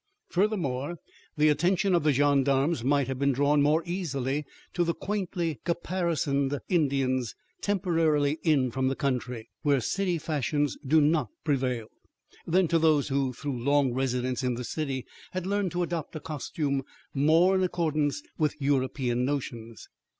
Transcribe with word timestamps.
Furthermore, 0.29 0.95
the 1.37 1.49
attention 1.49 1.93
of 1.93 2.01
the 2.01 2.11
gendarmes 2.11 2.83
might 2.83 3.07
have 3.07 3.19
been 3.19 3.33
drawn 3.33 3.61
more 3.61 3.83
easily 3.85 4.45
to 4.73 4.83
the 4.83 4.95
quaintly 4.95 5.59
caparisoned 5.63 6.57
Indians 6.69 7.35
temporarily 7.61 8.39
in 8.41 8.71
from 8.71 8.87
the 8.87 8.95
country, 8.95 9.51
where 9.61 9.79
city 9.79 10.17
fashions 10.17 10.75
do 10.83 11.01
not 11.01 11.29
prevail, 11.43 11.85
than 12.47 12.67
to 12.67 12.79
those 12.79 13.09
who 13.09 13.31
through 13.31 13.63
long 13.63 13.93
residence 13.93 14.41
in 14.41 14.55
the 14.55 14.63
city 14.63 15.05
had 15.33 15.45
learned 15.45 15.71
to 15.73 15.83
adopt 15.83 16.15
a 16.15 16.19
costume 16.19 16.81
more 17.13 17.53
in 17.53 17.61
accordance 17.61 18.23
with 18.39 18.59
European 18.59 19.23
notions. 19.23 19.87